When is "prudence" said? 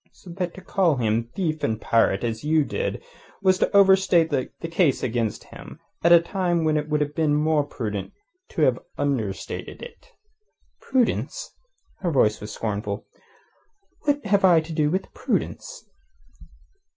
10.81-11.53, 15.13-15.87